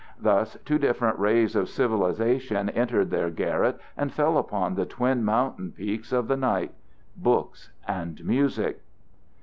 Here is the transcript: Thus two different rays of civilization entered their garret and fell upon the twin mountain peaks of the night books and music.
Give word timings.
Thus 0.19 0.57
two 0.65 0.79
different 0.79 1.19
rays 1.19 1.55
of 1.55 1.69
civilization 1.69 2.69
entered 2.71 3.11
their 3.11 3.29
garret 3.29 3.79
and 3.95 4.11
fell 4.11 4.39
upon 4.39 4.73
the 4.73 4.83
twin 4.87 5.23
mountain 5.23 5.73
peaks 5.73 6.11
of 6.11 6.27
the 6.27 6.37
night 6.37 6.73
books 7.15 7.69
and 7.87 8.25
music. 8.25 8.81